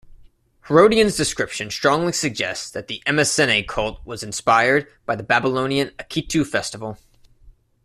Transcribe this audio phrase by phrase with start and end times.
[0.67, 6.97] Herodian's description strongly suggests that the Emesene cult was inspired by the Babylonian Akitu-festival.